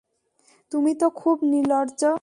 তুমি 0.71 0.91
তো 0.95 1.07
খুব 1.11 1.37
নির্লজ্জ। 1.43 2.01